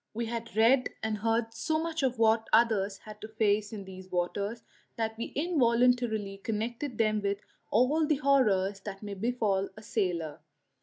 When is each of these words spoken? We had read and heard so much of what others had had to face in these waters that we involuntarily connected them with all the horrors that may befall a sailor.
We 0.15 0.25
had 0.25 0.55
read 0.57 0.89
and 1.03 1.19
heard 1.19 1.53
so 1.53 1.77
much 1.77 2.01
of 2.01 2.17
what 2.17 2.49
others 2.51 2.97
had 2.97 3.11
had 3.17 3.21
to 3.21 3.27
face 3.27 3.71
in 3.71 3.85
these 3.85 4.09
waters 4.11 4.63
that 4.95 5.15
we 5.15 5.25
involuntarily 5.35 6.39
connected 6.39 6.97
them 6.97 7.21
with 7.21 7.37
all 7.69 8.07
the 8.07 8.15
horrors 8.15 8.79
that 8.79 9.03
may 9.03 9.13
befall 9.13 9.69
a 9.77 9.83
sailor. 9.83 10.39